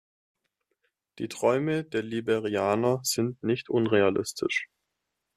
[1.19, 4.67] Die Träume der Liberianer sind nicht unrealistisch.